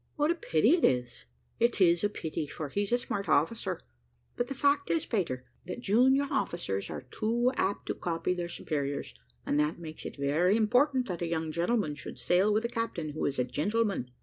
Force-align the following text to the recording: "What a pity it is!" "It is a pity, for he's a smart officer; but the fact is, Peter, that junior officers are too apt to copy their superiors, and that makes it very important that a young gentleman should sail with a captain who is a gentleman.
"What 0.15 0.31
a 0.31 0.33
pity 0.33 0.71
it 0.71 0.83
is!" 0.83 1.25
"It 1.59 1.79
is 1.79 2.03
a 2.03 2.09
pity, 2.09 2.47
for 2.47 2.69
he's 2.69 2.91
a 2.91 2.97
smart 2.97 3.29
officer; 3.29 3.81
but 4.35 4.47
the 4.47 4.55
fact 4.55 4.89
is, 4.89 5.05
Peter, 5.05 5.45
that 5.67 5.79
junior 5.81 6.23
officers 6.31 6.89
are 6.89 7.03
too 7.03 7.51
apt 7.55 7.85
to 7.85 7.93
copy 7.93 8.33
their 8.33 8.49
superiors, 8.49 9.13
and 9.45 9.59
that 9.59 9.77
makes 9.77 10.03
it 10.07 10.17
very 10.17 10.57
important 10.57 11.07
that 11.07 11.21
a 11.21 11.27
young 11.27 11.51
gentleman 11.51 11.93
should 11.93 12.17
sail 12.17 12.51
with 12.51 12.65
a 12.65 12.67
captain 12.67 13.09
who 13.09 13.23
is 13.25 13.37
a 13.37 13.43
gentleman. 13.43 14.09